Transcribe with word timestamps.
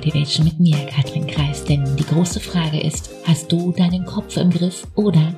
Motivation 0.00 0.46
mit 0.46 0.58
mir, 0.58 0.86
Katrin 0.86 1.26
Kreis. 1.26 1.62
Denn 1.62 1.84
die 1.94 2.06
große 2.06 2.40
Frage 2.40 2.80
ist, 2.80 3.10
hast 3.26 3.52
du 3.52 3.70
deinen 3.70 4.06
Kopf 4.06 4.38
im 4.38 4.48
Griff 4.48 4.86
oder 4.94 5.34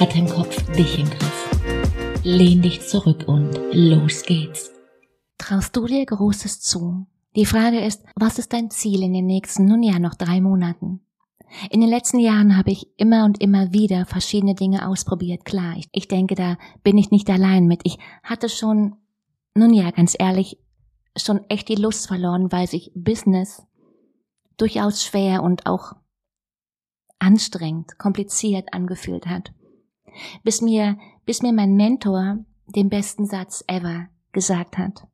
hat 0.00 0.14
dein 0.14 0.26
Kopf 0.26 0.56
dich 0.72 0.98
im 0.98 1.04
Griff? 1.04 2.22
Lehn 2.24 2.62
dich 2.62 2.80
zurück 2.80 3.24
und 3.26 3.50
los 3.72 4.22
geht's. 4.22 4.72
Traust 5.36 5.76
du 5.76 5.84
dir 5.84 6.06
Großes 6.06 6.62
zu? 6.62 7.06
Die 7.36 7.44
Frage 7.44 7.84
ist, 7.84 8.04
was 8.14 8.38
ist 8.38 8.54
dein 8.54 8.70
Ziel 8.70 9.02
in 9.02 9.12
den 9.12 9.26
nächsten, 9.26 9.66
nun 9.66 9.82
ja, 9.82 9.98
noch 9.98 10.14
drei 10.14 10.40
Monaten? 10.40 11.02
In 11.70 11.82
den 11.82 11.90
letzten 11.90 12.18
Jahren 12.18 12.56
habe 12.56 12.70
ich 12.70 12.86
immer 12.96 13.26
und 13.26 13.42
immer 13.42 13.74
wieder 13.74 14.06
verschiedene 14.06 14.54
Dinge 14.54 14.88
ausprobiert. 14.88 15.44
Klar, 15.44 15.74
ich, 15.76 15.90
ich 15.92 16.08
denke, 16.08 16.36
da 16.36 16.56
bin 16.82 16.96
ich 16.96 17.10
nicht 17.10 17.28
allein 17.28 17.66
mit. 17.66 17.82
Ich 17.84 17.98
hatte 18.22 18.48
schon, 18.48 18.96
nun 19.54 19.74
ja, 19.74 19.90
ganz 19.90 20.16
ehrlich, 20.18 20.58
schon 21.14 21.44
echt 21.50 21.68
die 21.68 21.74
Lust 21.74 22.06
verloren, 22.06 22.50
weil 22.50 22.66
sich 22.66 22.92
Business 22.94 23.66
durchaus 24.56 25.02
schwer 25.02 25.42
und 25.42 25.66
auch 25.66 25.94
anstrengend, 27.18 27.98
kompliziert 27.98 28.72
angefühlt 28.72 29.26
hat. 29.26 29.52
Bis 30.42 30.60
mir, 30.60 30.98
bis 31.24 31.42
mir 31.42 31.52
mein 31.52 31.74
Mentor 31.74 32.38
den 32.66 32.88
besten 32.88 33.26
Satz 33.26 33.64
ever 33.66 34.08
gesagt 34.32 34.78
hat. 34.78 35.06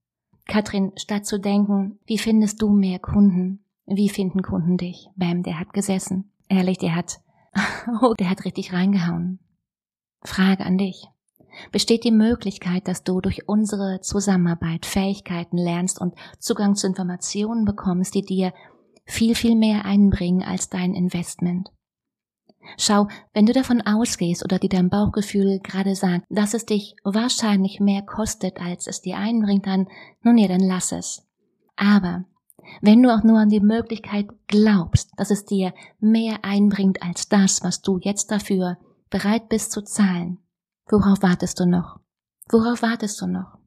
Katrin, 0.46 0.92
statt 0.96 1.26
zu 1.26 1.38
denken, 1.38 1.98
wie 2.06 2.18
findest 2.18 2.60
du 2.62 2.70
mehr 2.70 2.98
Kunden? 2.98 3.64
Wie 3.86 4.08
finden 4.08 4.42
Kunden 4.42 4.76
dich? 4.76 5.08
Bam, 5.16 5.42
der 5.42 5.58
hat 5.58 5.72
gesessen. 5.72 6.32
Ehrlich, 6.48 6.78
der 6.78 6.94
hat, 6.94 7.20
oh, 8.02 8.14
der 8.14 8.30
hat 8.30 8.44
richtig 8.44 8.72
reingehauen. 8.72 9.38
Frage 10.24 10.64
an 10.64 10.78
dich. 10.78 11.08
Besteht 11.70 12.04
die 12.04 12.12
Möglichkeit, 12.12 12.88
dass 12.88 13.04
du 13.04 13.20
durch 13.20 13.46
unsere 13.48 14.00
Zusammenarbeit 14.00 14.86
Fähigkeiten 14.86 15.58
lernst 15.58 16.00
und 16.00 16.14
Zugang 16.38 16.74
zu 16.76 16.86
Informationen 16.86 17.64
bekommst, 17.64 18.14
die 18.14 18.22
dir 18.22 18.54
viel, 19.04 19.34
viel 19.34 19.56
mehr 19.56 19.84
einbringen 19.84 20.42
als 20.42 20.68
dein 20.68 20.94
Investment? 20.94 21.70
Schau, 22.78 23.08
wenn 23.34 23.46
du 23.46 23.52
davon 23.52 23.82
ausgehst 23.82 24.44
oder 24.44 24.58
dir 24.58 24.68
dein 24.68 24.88
Bauchgefühl 24.88 25.58
gerade 25.60 25.94
sagt, 25.94 26.26
dass 26.28 26.54
es 26.54 26.64
dich 26.64 26.94
wahrscheinlich 27.02 27.80
mehr 27.80 28.02
kostet, 28.02 28.60
als 28.60 28.86
es 28.86 29.00
dir 29.00 29.16
einbringt, 29.16 29.66
dann, 29.66 29.88
nun 30.22 30.38
ja, 30.38 30.48
dann 30.48 30.60
lass 30.60 30.92
es. 30.92 31.26
Aber 31.76 32.24
wenn 32.80 33.02
du 33.02 33.12
auch 33.12 33.22
nur 33.22 33.38
an 33.40 33.48
die 33.48 33.60
Möglichkeit 33.60 34.28
glaubst, 34.46 35.10
dass 35.16 35.30
es 35.30 35.44
dir 35.44 35.74
mehr 35.98 36.44
einbringt 36.44 37.02
als 37.02 37.28
das, 37.28 37.62
was 37.62 37.82
du 37.82 37.98
jetzt 37.98 38.30
dafür 38.30 38.78
bereit 39.10 39.48
bist 39.48 39.72
zu 39.72 39.82
zahlen, 39.82 40.38
worauf 40.88 41.22
wartest 41.22 41.58
du 41.58 41.66
noch? 41.66 41.98
Worauf 42.48 42.82
wartest 42.82 43.20
du 43.20 43.26
noch? 43.26 43.58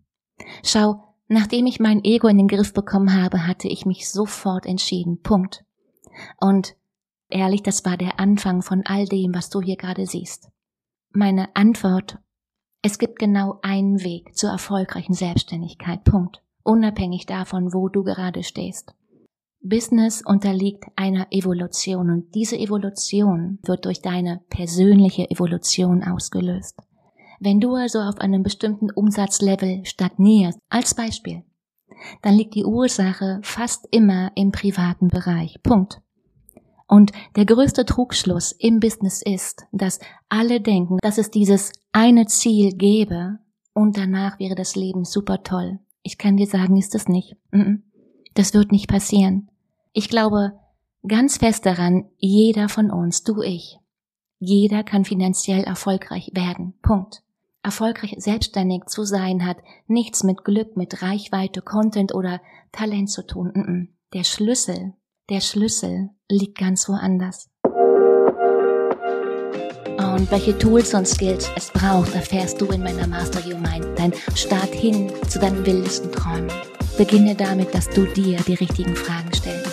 Schau, 0.64 1.15
nachdem 1.28 1.66
ich 1.66 1.80
mein 1.80 2.04
Ego 2.04 2.28
in 2.28 2.38
den 2.38 2.48
Griff 2.48 2.74
bekommen 2.74 3.22
habe, 3.22 3.48
hatte 3.48 3.68
ich 3.68 3.86
mich 3.86 4.10
sofort 4.10 4.66
entschieden. 4.66 5.22
Punkt. 5.22 5.64
Und 6.40 6.76
Ehrlich, 7.30 7.64
das 7.64 7.84
war 7.86 7.98
der 7.98 8.20
Anfang 8.20 8.62
von 8.62 8.84
all 8.86 9.06
dem, 9.06 9.34
was 9.34 9.50
du 9.50 9.62
hier 9.62 9.78
gerade 9.78 10.06
siehst. 10.06 10.50
Meine 11.12 11.56
Antwort, 11.56 12.20
es 12.82 13.00
gibt 13.00 13.20
genau 13.20 13.60
einen 13.62 14.04
Weg 14.04 14.38
zur 14.38 14.52
erfolgreichen 14.52 15.14
Selbstständigkeit. 15.14 16.04
Punkt. 16.04 16.42
Unabhängig 16.64 17.26
davon, 17.26 17.74
wo 17.74 17.90
du 17.90 18.04
gerade 18.04 18.44
stehst. 18.44 18.94
Business 19.62 20.22
unterliegt 20.24 20.86
einer 20.96 21.28
Evolution 21.32 22.12
und 22.12 22.36
diese 22.36 22.58
Evolution 22.58 23.60
wird 23.64 23.86
durch 23.86 24.02
deine 24.02 24.42
persönliche 24.50 25.30
Evolution 25.30 26.04
ausgelöst. 26.04 26.80
Wenn 27.40 27.60
du 27.60 27.76
also 27.76 28.00
auf 28.00 28.20
einem 28.20 28.44
bestimmten 28.44 28.92
Umsatzlevel 28.92 29.86
stagnierst, 29.86 30.60
als 30.70 30.94
Beispiel, 30.94 31.44
dann 32.22 32.36
liegt 32.36 32.56
die 32.56 32.66
Ursache 32.66 33.40
fast 33.44 33.88
immer 33.92 34.32
im 34.36 34.52
privaten 34.52 35.08
Bereich. 35.08 35.62
Punkt. 35.64 36.02
Und 36.88 37.12
der 37.36 37.46
größte 37.46 37.86
Trugschluss 37.86 38.52
im 38.52 38.80
Business 38.80 39.22
ist, 39.22 39.66
dass 39.72 40.00
alle 40.30 40.62
denken, 40.62 40.98
dass 41.02 41.18
es 41.18 41.32
dieses 41.32 41.72
eine 41.92 42.28
Ziel 42.28 42.76
gäbe 42.76 43.40
und 43.74 43.98
danach 43.98 44.40
wäre 44.40 44.56
das 44.56 44.76
Leben 44.76 45.04
super 45.04 45.42
toll. 45.44 45.80
Ich 46.04 46.18
kann 46.18 46.38
dir 46.38 46.46
sagen, 46.46 46.78
ist 46.78 46.94
es 46.94 47.08
nicht. 47.08 47.36
Das 48.36 48.54
wird 48.54 48.72
nicht 48.72 48.88
passieren. 48.88 49.50
Ich 49.94 50.10
glaube 50.10 50.54
ganz 51.08 51.38
fest 51.38 51.66
daran, 51.66 52.06
jeder 52.18 52.70
von 52.70 52.92
uns, 52.92 53.24
du 53.24 53.42
ich, 53.42 53.80
jeder 54.40 54.84
kann 54.84 55.06
finanziell 55.06 55.64
erfolgreich 55.64 56.32
werden. 56.34 56.76
Punkt. 56.82 57.24
Erfolgreich 57.66 58.16
selbstständig 58.18 58.86
zu 58.86 59.04
sein 59.04 59.46
hat 59.46 59.58
nichts 59.88 60.24
mit 60.24 60.44
Glück, 60.44 60.78
mit 60.78 61.02
Reichweite, 61.02 61.62
Content 61.62 62.14
oder 62.14 62.40
Talent 62.72 63.10
zu 63.10 63.26
tun. 63.26 63.90
Der 64.14 64.24
Schlüssel 64.24 64.94
der 65.30 65.42
Schlüssel 65.42 66.12
liegt 66.30 66.60
ganz 66.60 66.88
woanders. 66.88 67.50
Und 69.98 70.30
welche 70.30 70.56
Tools 70.60 70.94
und 70.94 71.08
Skills 71.08 71.50
es 71.56 71.72
braucht, 71.72 72.14
erfährst 72.14 72.62
du 72.62 72.68
in 72.68 72.84
meiner 72.84 73.08
Master 73.08 73.40
Your 73.44 73.58
Mind, 73.58 73.88
dein 73.98 74.14
Start 74.36 74.72
hin 74.72 75.12
zu 75.28 75.40
deinen 75.40 75.66
wildesten 75.66 76.12
Träumen. 76.12 76.52
Beginne 76.96 77.34
damit, 77.34 77.74
dass 77.74 77.90
du 77.90 78.06
dir 78.06 78.38
die 78.48 78.54
richtigen 78.54 78.96
Fragen 78.96 79.34
stellst. 79.34 79.65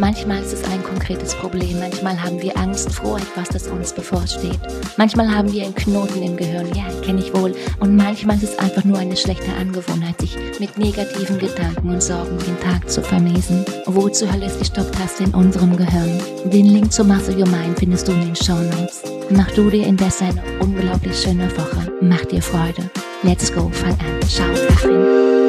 Manchmal 0.00 0.42
ist 0.42 0.54
es 0.54 0.64
ein 0.64 0.82
konkretes 0.82 1.34
Problem, 1.34 1.78
manchmal 1.78 2.20
haben 2.20 2.40
wir 2.40 2.56
Angst 2.56 2.90
vor 2.90 3.18
etwas, 3.18 3.50
das 3.50 3.66
uns 3.68 3.92
bevorsteht. 3.92 4.58
Manchmal 4.96 5.30
haben 5.30 5.52
wir 5.52 5.62
einen 5.62 5.74
Knoten 5.74 6.22
im 6.22 6.38
Gehirn, 6.38 6.68
ja, 6.74 6.84
kenne 7.04 7.20
ich 7.20 7.34
wohl. 7.34 7.54
Und 7.80 7.96
manchmal 7.96 8.36
ist 8.36 8.44
es 8.44 8.58
einfach 8.58 8.82
nur 8.84 8.98
eine 8.98 9.14
schlechte 9.14 9.52
Angewohnheit, 9.60 10.18
sich 10.18 10.38
mit 10.58 10.78
negativen 10.78 11.38
Gedanken 11.38 11.90
und 11.90 12.02
Sorgen 12.02 12.38
den 12.38 12.58
Tag 12.60 12.88
zu 12.88 13.02
vermiesen. 13.02 13.62
Wo 13.84 14.08
zur 14.08 14.32
Hölle 14.32 14.46
ist 14.46 14.58
die 14.58 14.64
Stopptaste 14.64 15.24
in 15.24 15.34
unserem 15.34 15.76
Gehirn? 15.76 16.18
Den 16.46 16.66
Link 16.66 16.90
zu 16.90 17.04
Muscle 17.04 17.36
Your 17.36 17.48
Mind 17.48 17.78
findest 17.78 18.08
du 18.08 18.12
in 18.12 18.22
den 18.22 18.36
Show 18.36 18.56
Notes. 18.56 19.02
Mach 19.28 19.50
du 19.50 19.68
dir 19.68 19.86
indes 19.86 20.22
eine 20.22 20.40
unglaublich 20.60 21.20
schöne 21.20 21.54
Woche. 21.58 21.92
Mach 22.00 22.24
dir 22.24 22.40
Freude. 22.40 22.90
Let's 23.22 23.52
go, 23.52 23.68
fang 23.70 23.92
an. 23.92 24.26
Ciao, 24.26 24.48
Katrin. 24.66 25.39